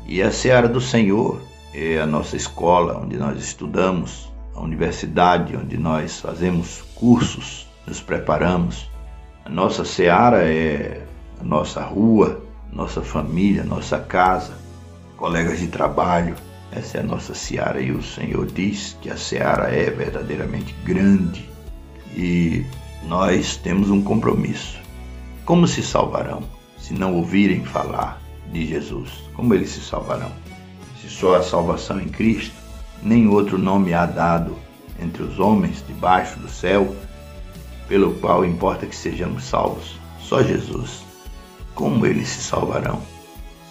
E 0.06 0.20
a 0.22 0.32
seara 0.32 0.68
do 0.68 0.80
Senhor 0.80 1.40
é 1.72 2.00
a 2.00 2.06
nossa 2.06 2.36
escola, 2.36 2.98
onde 2.98 3.16
nós 3.16 3.42
estudamos, 3.42 4.31
a 4.54 4.60
universidade, 4.60 5.56
onde 5.56 5.76
nós 5.76 6.20
fazemos 6.20 6.82
cursos, 6.94 7.66
nos 7.86 8.00
preparamos. 8.00 8.90
A 9.44 9.48
nossa 9.48 9.84
seara 9.84 10.44
é 10.44 11.04
a 11.40 11.44
nossa 11.44 11.82
rua, 11.82 12.42
nossa 12.72 13.02
família, 13.02 13.64
nossa 13.64 13.98
casa, 13.98 14.54
colegas 15.16 15.58
de 15.58 15.68
trabalho. 15.68 16.34
Essa 16.70 16.98
é 16.98 17.00
a 17.00 17.04
nossa 17.04 17.34
seara 17.34 17.80
e 17.80 17.90
o 17.90 18.02
Senhor 18.02 18.46
diz 18.46 18.96
que 19.02 19.10
a 19.10 19.16
seara 19.16 19.68
é 19.68 19.90
verdadeiramente 19.90 20.74
grande 20.84 21.48
e 22.14 22.64
nós 23.06 23.56
temos 23.56 23.90
um 23.90 24.02
compromisso. 24.02 24.80
Como 25.44 25.66
se 25.66 25.82
salvarão 25.82 26.42
se 26.78 26.94
não 26.94 27.14
ouvirem 27.14 27.64
falar 27.64 28.22
de 28.52 28.66
Jesus? 28.66 29.10
Como 29.34 29.52
eles 29.52 29.70
se 29.70 29.80
salvarão? 29.80 30.30
Se 31.00 31.10
só 31.10 31.36
a 31.36 31.42
salvação 31.42 32.00
em 32.00 32.08
Cristo, 32.08 32.61
nem 33.02 33.28
outro 33.28 33.58
nome 33.58 33.92
há 33.92 34.06
dado 34.06 34.56
entre 35.00 35.22
os 35.22 35.38
homens 35.38 35.84
debaixo 35.86 36.38
do 36.38 36.48
céu, 36.48 36.94
pelo 37.88 38.14
qual 38.14 38.44
importa 38.44 38.86
que 38.86 38.94
sejamos 38.94 39.44
salvos. 39.44 39.98
Só 40.20 40.42
Jesus 40.42 41.02
como 41.74 42.06
eles 42.06 42.28
se 42.28 42.42
salvarão 42.42 43.00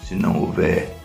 se 0.04 0.14
não 0.14 0.40
houver 0.40 0.96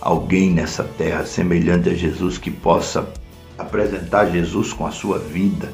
alguém 0.00 0.50
nessa 0.50 0.84
terra 0.84 1.26
semelhante 1.26 1.88
a 1.88 1.94
Jesus 1.94 2.38
que 2.38 2.50
possa 2.50 3.12
apresentar 3.58 4.30
Jesus 4.30 4.72
com 4.72 4.86
a 4.86 4.92
sua 4.92 5.18
vida, 5.18 5.72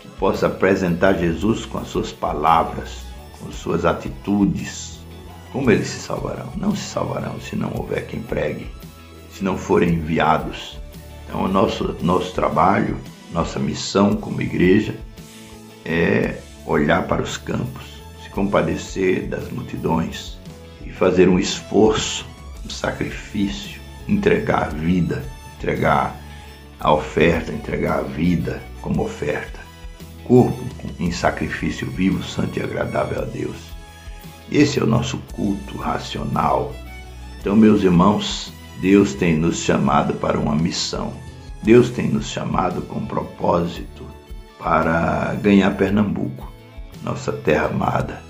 que 0.00 0.08
possa 0.08 0.48
apresentar 0.48 1.14
Jesus 1.14 1.64
com 1.64 1.78
as 1.78 1.88
suas 1.88 2.12
palavras, 2.12 3.02
com 3.38 3.48
as 3.48 3.54
suas 3.54 3.84
atitudes? 3.84 4.98
Como 5.52 5.70
eles 5.70 5.88
se 5.88 6.00
salvarão? 6.00 6.52
Não 6.56 6.74
se 6.74 6.82
salvarão 6.82 7.40
se 7.40 7.54
não 7.56 7.72
houver 7.74 8.06
quem 8.06 8.20
pregue, 8.20 8.66
se 9.32 9.44
não 9.44 9.56
forem 9.56 9.94
enviados. 9.94 10.78
Então, 11.30 11.44
o 11.44 11.48
nosso, 11.48 11.96
nosso 12.02 12.34
trabalho, 12.34 12.98
nossa 13.32 13.58
missão 13.58 14.14
como 14.14 14.42
igreja 14.42 14.96
é 15.84 16.38
olhar 16.66 17.06
para 17.06 17.22
os 17.22 17.38
campos 17.38 17.90
compadecer 18.30 19.26
das 19.26 19.50
multidões 19.50 20.38
e 20.84 20.90
fazer 20.90 21.28
um 21.28 21.38
esforço, 21.38 22.26
um 22.64 22.70
sacrifício, 22.70 23.80
entregar 24.08 24.64
a 24.64 24.68
vida, 24.68 25.24
entregar 25.58 26.16
a 26.78 26.92
oferta, 26.92 27.52
entregar 27.52 27.98
a 27.98 28.02
vida 28.02 28.62
como 28.80 29.02
oferta, 29.02 29.60
corpo 30.24 30.64
em 30.98 31.10
sacrifício 31.10 31.86
vivo, 31.90 32.22
santo 32.22 32.58
e 32.58 32.62
agradável 32.62 33.20
a 33.20 33.24
Deus. 33.24 33.56
Esse 34.50 34.80
é 34.80 34.82
o 34.82 34.86
nosso 34.86 35.18
culto 35.32 35.76
racional. 35.76 36.74
Então, 37.40 37.54
meus 37.54 37.82
irmãos, 37.82 38.52
Deus 38.80 39.14
tem 39.14 39.36
nos 39.36 39.58
chamado 39.58 40.14
para 40.14 40.38
uma 40.38 40.54
missão. 40.54 41.12
Deus 41.62 41.90
tem 41.90 42.08
nos 42.08 42.26
chamado 42.26 42.82
com 42.82 43.04
propósito 43.04 44.04
para 44.58 45.34
ganhar 45.42 45.76
Pernambuco 45.76 46.50
nossa 47.02 47.32
terra 47.32 47.66
amada, 47.66 48.22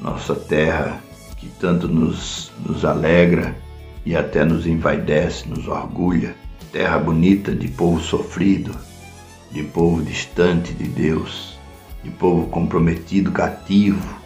nossa 0.00 0.34
terra 0.34 1.00
que 1.36 1.48
tanto 1.48 1.88
nos, 1.88 2.52
nos 2.64 2.84
alegra 2.84 3.56
e 4.04 4.14
até 4.14 4.44
nos 4.44 4.66
envaidece, 4.66 5.48
nos 5.48 5.66
orgulha. 5.66 6.34
Terra 6.72 6.98
bonita 6.98 7.54
de 7.54 7.68
povo 7.68 8.00
sofrido, 8.00 8.76
de 9.50 9.62
povo 9.62 10.02
distante 10.02 10.72
de 10.72 10.84
Deus, 10.84 11.58
de 12.04 12.10
povo 12.10 12.46
comprometido, 12.48 13.32
cativo, 13.32 14.16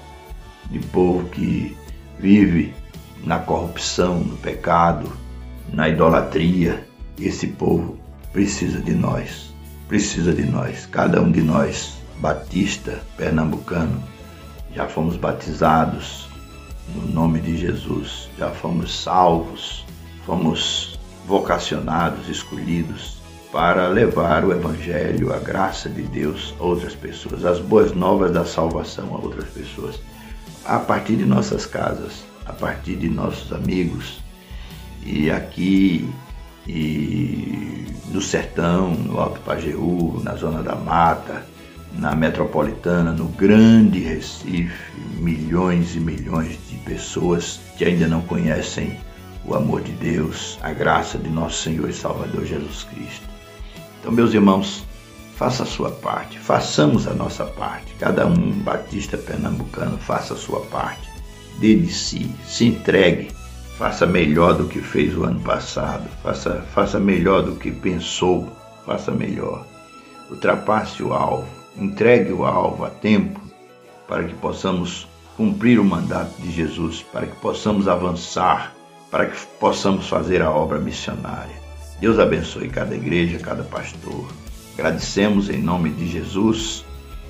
de 0.71 0.79
povo 0.79 1.29
que 1.29 1.77
vive 2.19 2.75
na 3.25 3.39
corrupção, 3.39 4.21
no 4.21 4.37
pecado, 4.37 5.11
na 5.75 5.89
idolatria. 5.89 6.87
Esse 7.21 7.49
povo 7.49 7.99
precisa 8.33 8.81
de 8.81 8.93
nós, 8.93 9.55
precisa 9.89 10.33
de 10.33 10.45
nós, 10.45 10.87
cada 10.87 11.21
um 11.21 11.31
de 11.31 11.43
nós, 11.43 11.95
batista, 12.19 13.01
pernambucano, 13.17 14.03
já 14.75 14.89
fomos 14.89 15.17
batizados 15.17 16.29
no 16.95 17.07
nome 17.07 17.41
de 17.41 17.57
Jesus, 17.57 18.29
já 18.37 18.51
fomos 18.51 19.03
salvos, 19.03 19.85
fomos 20.27 20.99
vocacionados, 21.27 22.29
escolhidos 22.29 23.19
para 23.53 23.87
levar 23.87 24.45
o 24.45 24.53
Evangelho, 24.53 25.33
a 25.33 25.39
graça 25.39 25.89
de 25.89 26.03
Deus 26.03 26.53
a 26.59 26.65
outras 26.65 26.95
pessoas, 26.95 27.45
as 27.45 27.61
boas 27.61 27.93
novas 27.93 28.33
da 28.33 28.45
salvação 28.45 29.15
a 29.15 29.19
outras 29.19 29.49
pessoas, 29.49 30.01
a 30.65 30.79
partir 30.79 31.17
de 31.17 31.25
nossas 31.25 31.65
casas, 31.65 32.25
a 32.45 32.53
partir 32.53 32.97
de 32.97 33.09
nossos 33.09 33.53
amigos. 33.53 34.25
E 35.05 35.31
aqui 35.31 36.09
e 36.67 37.87
no 38.11 38.21
sertão, 38.21 38.95
no 38.95 39.21
Alto 39.21 39.41
Pajeú, 39.41 40.21
na 40.23 40.35
Zona 40.35 40.63
da 40.63 40.75
Mata, 40.75 41.45
na 41.99 42.15
metropolitana, 42.15 43.13
no 43.13 43.27
grande 43.27 44.01
Recife, 44.01 44.93
milhões 45.19 45.95
e 45.95 46.01
milhões 46.01 46.59
de 46.69 46.77
pessoas 46.79 47.61
que 47.77 47.85
ainda 47.85 48.07
não 48.07 48.23
conhecem 48.23 48.97
o 49.45 49.55
amor 49.55 49.83
de 49.83 49.93
Deus, 49.93 50.59
a 50.63 50.73
graça 50.73 51.19
de 51.19 51.29
nosso 51.29 51.63
Senhor 51.63 51.89
e 51.89 51.93
Salvador 51.93 52.45
Jesus 52.47 52.85
Cristo. 52.85 53.29
Então, 54.01 54.11
meus 54.11 54.33
irmãos, 54.33 54.85
faça 55.37 55.65
a 55.65 55.67
sua 55.67 55.91
parte, 55.91 56.39
façamos 56.39 57.07
a 57.07 57.15
nossa 57.15 57.45
parte. 57.45 57.95
Cada 57.99 58.27
um 58.27 58.53
batista 58.53 59.19
pernambucano 59.19 59.99
faça 59.99 60.35
a 60.35 60.37
sua 60.37 60.61
parte. 60.61 61.09
Dê 61.59 61.75
de 61.75 61.93
si, 61.93 62.31
se 62.47 62.67
entregue, 62.67 63.31
faça 63.79 64.07
melhor 64.07 64.55
do 64.55 64.69
que 64.69 64.81
fez 64.81 65.17
o 65.17 65.25
ano 65.25 65.41
passado, 65.41 66.09
faça, 66.23 66.63
faça 66.73 67.01
melhor 67.01 67.43
do 67.43 67.57
que 67.57 67.71
pensou, 67.71 68.49
faça 68.87 69.11
melhor. 69.11 69.67
Ultrapasse 70.31 71.03
o 71.03 71.13
alvo, 71.13 71.49
entregue 71.77 72.33
o 72.33 72.45
alvo 72.45 72.85
a 72.85 72.91
tempo 72.91 73.41
para 74.07 74.25
que 74.25 74.35
possamos 74.35 75.09
cumprir 75.37 75.81
o 75.81 75.85
mandato 75.85 76.41
de 76.41 76.51
Jesus, 76.51 77.03
para 77.03 77.27
que 77.27 77.37
possamos 77.37 77.89
avançar, 77.89 78.73
para 79.11 79.27
que 79.27 79.37
possamos 79.59 80.09
fazer 80.09 80.41
a 80.43 80.51
obra 80.51 80.79
missionária. 80.79 81.55
Deus 82.01 82.19
abençoe 82.19 82.69
cada 82.69 82.95
igreja, 82.95 83.39
cada 83.39 83.65
pastor. 83.65 84.27
Agradecemos 84.75 85.49
em 85.49 85.61
nome 85.61 85.91
de 85.91 86.07
Jesus, 86.07 86.85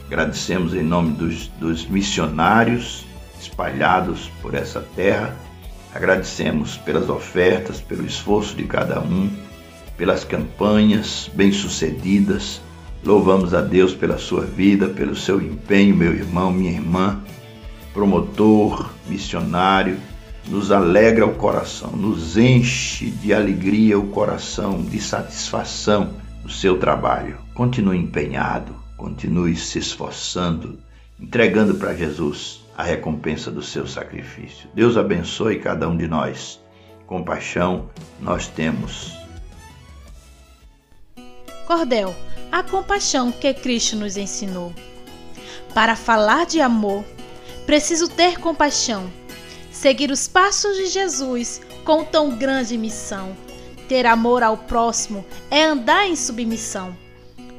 agradecemos 0.07 0.75
em 0.75 0.83
nome 0.83 1.13
dos, 1.13 1.49
dos 1.59 1.87
missionários 1.87 3.05
espalhados 3.41 4.31
por 4.41 4.55
essa 4.55 4.81
terra, 4.95 5.37
agradecemos 5.95 6.77
pelas 6.77 7.09
ofertas, 7.09 7.81
pelo 7.81 8.05
esforço 8.05 8.57
de 8.57 8.65
cada 8.65 9.01
um, 9.01 9.31
pelas 9.97 10.25
campanhas 10.25 11.31
bem-sucedidas. 11.35 12.61
Louvamos 13.05 13.55
a 13.55 13.61
Deus 13.61 13.95
pela 13.95 14.19
sua 14.19 14.43
vida, 14.43 14.89
pelo 14.89 15.15
seu 15.15 15.41
empenho, 15.41 15.95
meu 15.95 16.13
irmão, 16.13 16.51
minha 16.51 16.73
irmã, 16.73 17.23
promotor, 17.93 18.91
missionário 19.07 19.97
nos 20.49 20.71
alegra 20.71 21.25
o 21.25 21.35
coração, 21.35 21.91
nos 21.93 22.37
enche 22.37 23.07
de 23.11 23.33
alegria 23.33 23.99
o 23.99 24.09
coração, 24.09 24.83
de 24.83 25.01
satisfação 25.01 26.15
no 26.43 26.51
seu 26.51 26.79
trabalho. 26.79 27.39
Continue 27.55 27.99
empenhado, 27.99 28.75
continue 28.97 29.57
se 29.57 29.79
esforçando, 29.79 30.79
entregando 31.19 31.75
para 31.77 31.95
Jesus 31.95 32.64
a 32.77 32.83
recompensa 32.83 33.51
do 33.51 33.63
seu 33.63 33.87
sacrifício. 33.87 34.69
Deus 34.75 34.97
abençoe 34.97 35.59
cada 35.59 35.89
um 35.89 35.97
de 35.97 36.07
nós. 36.07 36.61
Compaixão 37.07 37.91
nós 38.21 38.49
temos. 38.49 39.13
Cordel, 41.67 42.15
a 42.51 42.63
compaixão 42.63 43.33
que 43.33 43.53
Cristo 43.55 43.97
nos 43.97 44.17
ensinou. 44.17 44.73
Para 45.73 45.97
falar 45.97 46.47
de 46.47 46.61
amor, 46.61 47.05
preciso 47.67 48.09
ter 48.09 48.39
compaixão 48.39 49.11
Seguir 49.75 50.13
os 50.13 50.29
passos 50.29 50.77
de 50.77 50.87
Jesus 50.87 51.61
com 51.85 52.05
tão 52.05 52.39
grande 52.39 52.79
missão. 52.79 53.37
Ter 53.89 54.07
amor 54.07 54.41
ao 54.41 54.57
próximo 54.57 55.27
é 55.51 55.65
andar 55.65 56.07
em 56.07 56.15
submissão. 56.15 56.97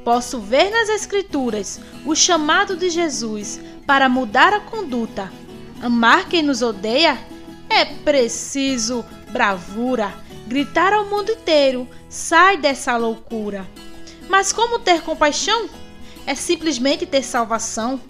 Posso 0.02 0.40
ver 0.40 0.70
nas 0.70 0.88
Escrituras 0.88 1.78
o 2.06 2.16
chamado 2.16 2.74
de 2.74 2.88
Jesus 2.88 3.60
para 3.86 4.08
mudar 4.08 4.52
a 4.52 4.60
conduta. 4.60 5.32
Amar 5.80 6.28
quem 6.28 6.42
nos 6.42 6.62
odeia 6.62 7.18
é 7.68 7.84
preciso 7.84 9.04
bravura. 9.30 10.12
Gritar 10.46 10.92
ao 10.92 11.06
mundo 11.06 11.32
inteiro: 11.32 11.88
sai 12.08 12.56
dessa 12.56 12.96
loucura. 12.96 13.66
Mas 14.28 14.52
como 14.52 14.78
ter 14.78 15.02
compaixão? 15.02 15.68
É 16.26 16.34
simplesmente 16.34 17.06
ter 17.06 17.22
salvação, 17.22 18.00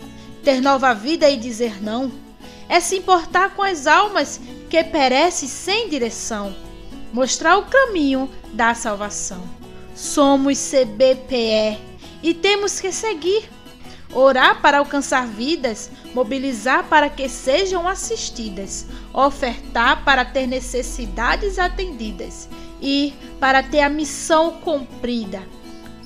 ter 0.42 0.60
nova 0.60 0.94
vida 0.94 1.28
e 1.28 1.36
dizer 1.36 1.82
não 1.82 2.26
é 2.68 2.80
se 2.80 2.96
importar 2.96 3.54
com 3.54 3.62
as 3.62 3.86
almas 3.86 4.40
que 4.68 4.82
perecem 4.84 5.48
sem 5.48 5.88
direção, 5.88 6.54
mostrar 7.12 7.56
o 7.56 7.66
caminho 7.66 8.30
da 8.52 8.74
salvação. 8.74 9.42
Somos 9.94 10.58
CBPE 10.58 11.78
e 12.22 12.34
temos 12.34 12.80
que 12.80 12.92
seguir, 12.92 13.48
orar 14.12 14.60
para 14.60 14.78
alcançar 14.78 15.26
vidas, 15.26 15.90
mobilizar 16.14 16.84
para 16.84 17.08
que 17.08 17.28
sejam 17.28 17.86
assistidas, 17.88 18.86
ofertar 19.12 20.04
para 20.04 20.24
ter 20.24 20.46
necessidades 20.46 21.58
atendidas 21.58 22.48
e 22.80 23.14
para 23.40 23.62
ter 23.62 23.80
a 23.80 23.88
missão 23.88 24.52
cumprida, 24.60 25.42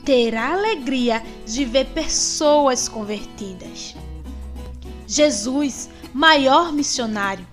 ter 0.04 0.34
a 0.34 0.52
alegria 0.52 1.22
de 1.46 1.64
ver 1.64 1.86
pessoas 1.86 2.88
convertidas. 2.88 3.94
Jesus 5.06 5.88
maior 6.12 6.72
missionário, 6.72 7.46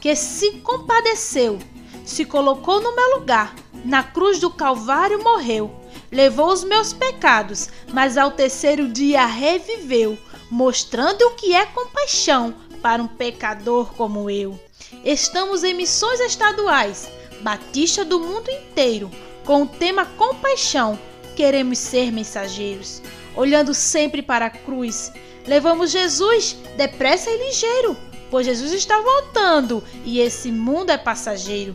que 0.00 0.14
se 0.14 0.52
compadeceu, 0.58 1.58
se 2.04 2.24
colocou 2.24 2.80
no 2.80 2.94
meu 2.94 3.18
lugar, 3.18 3.54
na 3.84 4.02
cruz 4.02 4.38
do 4.38 4.50
Calvário 4.50 5.22
morreu, 5.22 5.70
levou 6.10 6.52
os 6.52 6.64
meus 6.64 6.92
pecados, 6.92 7.68
mas 7.92 8.16
ao 8.16 8.30
terceiro 8.30 8.88
dia 8.88 9.24
reviveu, 9.26 10.18
mostrando 10.50 11.22
o 11.22 11.34
que 11.34 11.54
é 11.54 11.66
compaixão 11.66 12.54
para 12.82 13.02
um 13.02 13.08
pecador 13.08 13.92
como 13.94 14.30
eu. 14.30 14.58
Estamos 15.04 15.64
em 15.64 15.74
missões 15.74 16.20
estaduais, 16.20 17.10
Batista 17.40 18.04
do 18.04 18.18
mundo 18.18 18.50
inteiro, 18.50 19.10
com 19.44 19.62
o 19.62 19.68
tema 19.68 20.04
compaixão. 20.04 20.98
Queremos 21.34 21.78
ser 21.78 22.10
mensageiros, 22.10 23.02
olhando 23.36 23.74
sempre 23.74 24.22
para 24.22 24.46
a 24.46 24.50
cruz, 24.50 25.12
Levamos 25.46 25.92
Jesus 25.92 26.56
depressa 26.76 27.30
e 27.30 27.46
ligeiro, 27.46 27.96
pois 28.30 28.46
Jesus 28.46 28.72
está 28.72 29.00
voltando 29.00 29.82
e 30.04 30.18
esse 30.18 30.50
mundo 30.50 30.90
é 30.90 30.98
passageiro. 30.98 31.74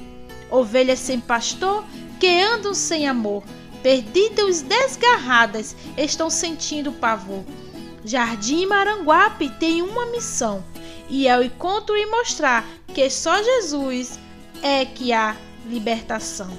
Ovelhas 0.49 0.99
sem 0.99 1.21
pastor 1.21 1.85
que 2.19 2.41
andam 2.41 2.73
sem 2.73 3.07
amor, 3.07 3.43
perdidas 3.81 4.61
desgarradas, 4.61 5.75
estão 5.97 6.29
sentindo 6.29 6.91
pavor. 6.91 7.43
Jardim 8.03 8.65
Maranguape 8.65 9.49
tem 9.59 9.81
uma 9.81 10.07
missão 10.07 10.63
e 11.09 11.27
é 11.27 11.37
o 11.37 11.43
encontro 11.43 11.95
e 11.95 12.05
mostrar 12.05 12.65
que 12.87 13.09
só 13.09 13.41
Jesus 13.41 14.19
é 14.61 14.85
que 14.85 15.13
há 15.13 15.35
libertação. 15.67 16.49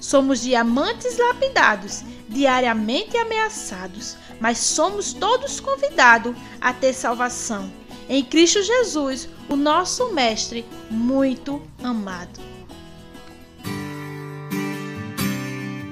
Somos 0.00 0.42
diamantes 0.42 1.18
lapidados, 1.18 2.02
diariamente 2.28 3.16
ameaçados, 3.16 4.16
mas 4.40 4.58
somos 4.58 5.12
todos 5.12 5.60
convidados 5.60 6.34
a 6.60 6.72
ter 6.72 6.92
salvação 6.92 7.70
em 8.10 8.24
Cristo 8.24 8.60
Jesus, 8.60 9.28
o 9.48 9.54
nosso 9.54 10.12
Mestre 10.12 10.66
muito 10.90 11.62
amado. 11.80 12.40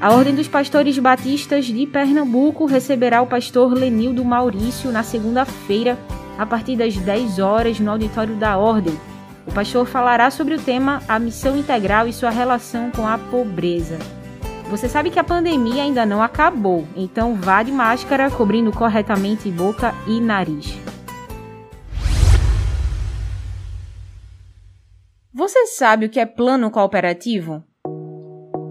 A 0.01 0.13
Ordem 0.13 0.33
dos 0.33 0.47
Pastores 0.47 0.97
Batistas 0.97 1.67
de 1.67 1.85
Pernambuco 1.85 2.67
receberá 2.67 3.21
o 3.21 3.27
pastor 3.27 3.73
Lenildo 3.73 4.25
Maurício 4.25 4.93
na 4.93 5.03
segunda-feira, 5.03 5.99
a 6.39 6.47
partir 6.47 6.77
das 6.77 6.97
10 6.97 7.41
horas, 7.41 7.81
no 7.81 7.91
auditório 7.91 8.37
da 8.37 8.57
Ordem. 8.57 8.97
O 9.45 9.53
pastor 9.53 9.87
falará 9.87 10.31
sobre 10.31 10.55
o 10.55 10.61
tema 10.61 11.03
A 11.09 11.19
Missão 11.19 11.57
Integral 11.57 12.07
e 12.07 12.13
sua 12.13 12.31
relação 12.31 12.93
com 12.93 13.09
a 13.09 13.19
pobreza. 13.19 13.99
Você 14.71 14.89
sabe 14.89 15.11
que 15.11 15.19
a 15.19 15.25
pandemia 15.25 15.83
ainda 15.83 16.07
não 16.07 16.23
acabou, 16.23 16.87
então 16.95 17.35
vá 17.35 17.65
de 17.65 17.73
máscara, 17.73 18.31
cobrindo 18.31 18.71
corretamente 18.71 19.51
boca 19.51 19.93
e 20.07 20.21
nariz. 20.21 20.79
Você 25.35 25.67
sabe 25.67 26.07
o 26.07 26.09
que 26.09 26.21
é 26.21 26.27
plano 26.27 26.71
cooperativo? 26.71 27.65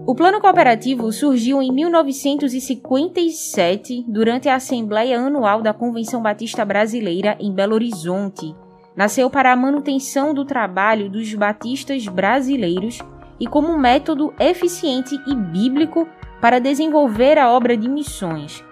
O 0.08 0.14
plano 0.14 0.40
cooperativo 0.40 1.12
surgiu 1.12 1.60
em 1.60 1.70
1957 1.70 4.06
durante 4.08 4.48
a 4.48 4.54
Assembleia 4.54 5.20
Anual 5.20 5.60
da 5.60 5.74
Convenção 5.74 6.22
Batista 6.22 6.64
Brasileira 6.64 7.36
em 7.38 7.52
Belo 7.52 7.74
Horizonte. 7.74 8.56
Nasceu 8.96 9.28
para 9.28 9.52
a 9.52 9.56
manutenção 9.56 10.32
do 10.32 10.46
trabalho 10.46 11.10
dos 11.10 11.34
batistas 11.34 12.08
brasileiros 12.08 13.00
e 13.38 13.46
como 13.46 13.76
método 13.76 14.32
eficiente 14.40 15.14
e 15.26 15.34
bíblico 15.34 16.08
para 16.40 16.58
desenvolver 16.58 17.36
a 17.36 17.50
obra 17.50 17.76
de 17.76 17.86
missões. 17.86 18.64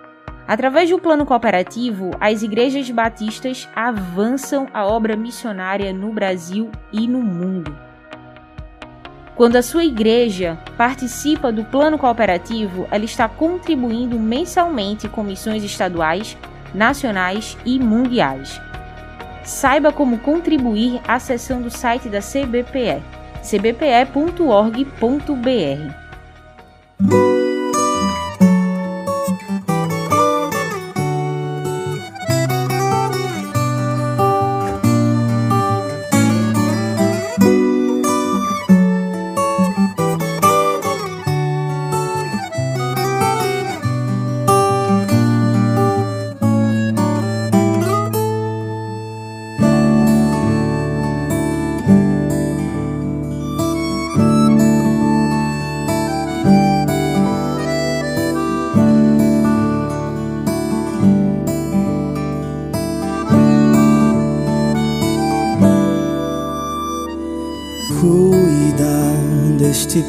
Através 0.49 0.89
do 0.89 0.99
plano 0.99 1.27
cooperativo, 1.27 2.13
as 2.19 2.43
igrejas 2.43 2.91
batistas 2.91 3.69
avançam 3.77 4.69
a 4.73 4.87
obra 4.87 5.15
missionária 5.15 5.93
no 5.93 6.15
Brasil 6.15 6.71
e 6.91 7.07
no 7.07 7.21
mundo. 7.21 7.86
Quando 9.37 9.57
a 9.57 9.63
sua 9.63 9.85
igreja 9.85 10.59
participa 10.79 11.53
do 11.53 11.63
plano 11.63 11.99
cooperativo, 11.99 12.89
ela 12.91 13.05
está 13.05 13.29
contribuindo 13.29 14.19
mensalmente 14.19 15.11
com 15.11 15.23
missões 15.23 15.63
estaduais, 15.63 16.39
nacionais 16.75 17.55
e 17.63 17.79
mundiais. 17.79 18.59
Saiba 19.45 19.93
como 19.93 20.21
contribuir 20.21 21.03
acessando 21.07 21.69
o 21.69 21.71
site 21.71 22.09
da 22.09 22.21
CBPE, 22.21 23.03
cbpe.org.br. 23.43 24.87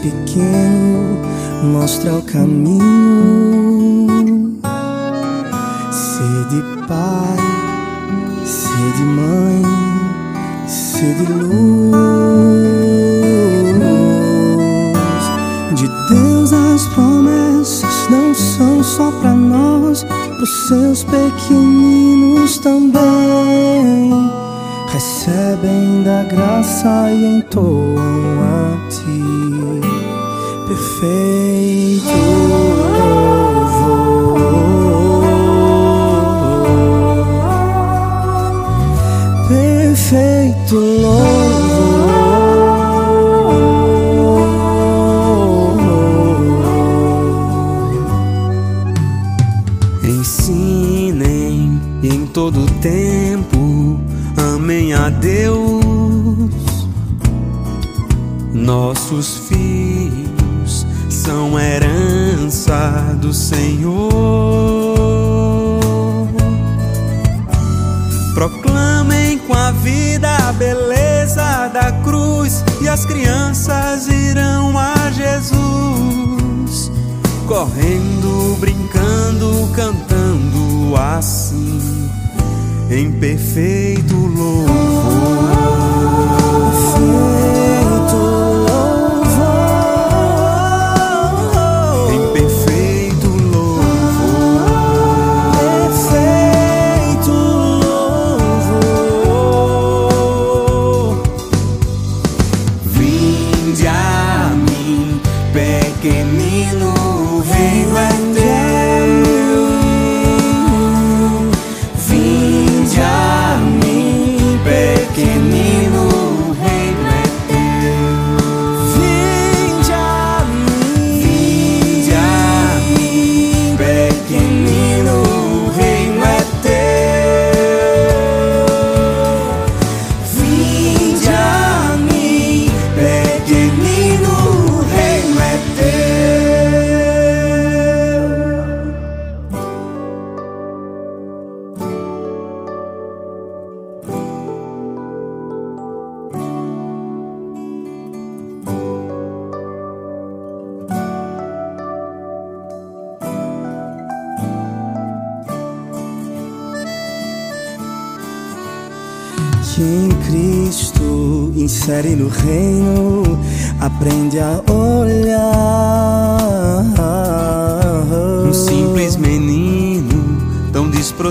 pequeno 0.08 1.22
mostra 1.64 2.14
o 2.16 2.22
caminho. 2.22 3.28
Ser 5.92 6.48
de 6.50 6.62
pai, 6.88 7.38
ser 8.46 8.92
de 8.96 9.04
mãe, 9.04 9.62
ser 10.68 11.16
de 11.16 11.34
luz. 11.34 11.98
De 15.76 15.88
Deus 16.10 16.54
as 16.54 16.88
promessas 16.88 18.10
não 18.10 18.34
são 18.34 18.84
só 18.84 19.12
para 19.20 19.34
nós, 19.34 20.06
pros 20.38 20.68
seus 20.68 21.04
pequeninos 21.04 22.58
também 22.60 24.38
recebem 24.98 26.02
da 26.04 26.24
graça 26.24 27.12
e 27.12 27.38
entoam 27.38 27.98
a 28.42 28.87
todo 52.52 52.66
tempo, 52.80 54.00
amém 54.56 54.94
a 54.94 55.10
Deus. 55.10 55.82
Nossos 58.54 59.50
filhos 59.50 60.88
são 61.10 61.60
herança 61.60 63.18
do 63.20 63.34
Senhor. 63.34 64.08
Proclamem 68.34 69.40
com 69.40 69.54
a 69.54 69.72
vida 69.72 70.30
a 70.48 70.54
beleza 70.54 71.68
da 71.74 71.92
cruz, 72.02 72.64
e 72.82 72.88
as 72.88 73.06
crianças 73.06 74.08
irão 74.08 74.78
a 74.78 75.12
Jesus, 75.12 76.90
correndo, 77.46 78.56
brincando, 78.62 79.70
cantando 79.76 80.96
assim, 80.96 81.47
em 82.90 83.12
perfeito 83.12 84.16
louvor. 84.16 85.67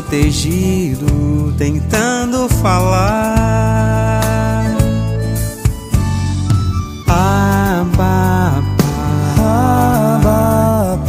Desprotegido, 0.07 1.53
tentando 1.59 2.49
falar. 2.49 3.43
Abba, 7.09 8.63
Abba, 9.39 11.03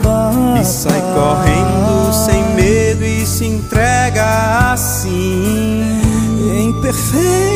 Abba, 0.00 0.60
e 0.60 0.64
sai 0.64 1.00
correndo 1.14 2.12
sem 2.12 2.42
medo 2.54 3.04
e 3.04 3.26
se 3.26 3.46
entrega 3.46 4.72
assim. 4.72 5.82
Em 6.56 6.72
perfeito 6.80 7.49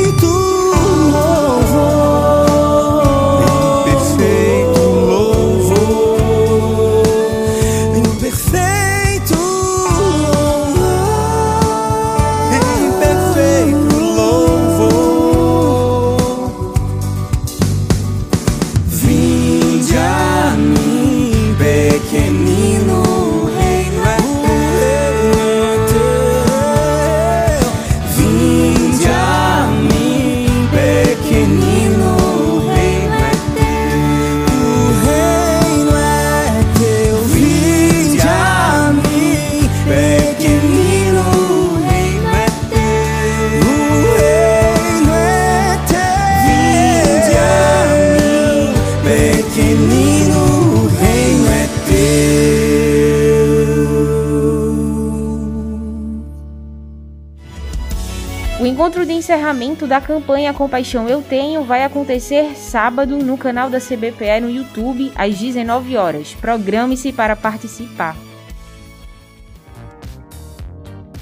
encontro 58.75 59.07
de 59.07 59.13
encerramento 59.13 59.87
da 59.87 60.01
campanha 60.01 60.53
Compaixão 60.53 61.09
Eu 61.09 61.23
Tenho 61.23 61.63
vai 61.63 61.85
acontecer 61.85 62.57
sábado 62.57 63.17
no 63.19 63.39
canal 63.39 63.71
da 63.71 63.79
CBPE 63.79 64.41
no 64.43 64.51
YouTube 64.51 65.13
às 65.15 65.39
19 65.39 65.97
horas. 65.97 66.35
Programe-se 66.35 67.13
para 67.13 67.37
participar. 67.37 68.17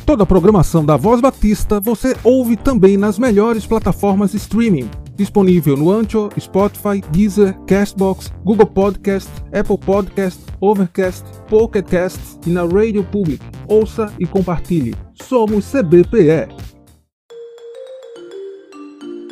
Toda 0.07 0.23
a 0.23 0.27
programação 0.27 0.83
da 0.83 0.97
Voz 0.97 1.21
Batista 1.21 1.79
você 1.79 2.17
ouve 2.25 2.57
também 2.57 2.97
nas 2.97 3.19
melhores 3.19 3.67
plataformas 3.67 4.33
streaming. 4.33 4.89
Disponível 5.15 5.77
no 5.77 5.91
Ancho, 5.91 6.31
Spotify, 6.41 7.03
Deezer, 7.11 7.55
Castbox, 7.67 8.33
Google 8.43 8.67
Podcast, 8.67 9.29
Apple 9.53 9.77
Podcast, 9.77 10.41
Overcast, 10.59 11.25
Pocket 11.51 11.85
Cast 11.85 12.19
e 12.47 12.51
na 12.51 12.63
Radio 12.63 13.05
Public. 13.05 13.45
Ouça 13.69 14.11
e 14.19 14.25
compartilhe. 14.25 14.95
Somos 15.13 15.71
CBPE. 15.71 16.72